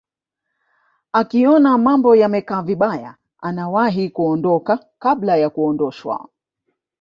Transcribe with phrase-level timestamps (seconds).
[1.13, 6.29] akiona mambo yamekaa vibaya anawahi kuondoka kabla ya kuondoshwa